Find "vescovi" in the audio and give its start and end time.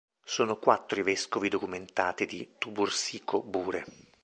1.03-1.47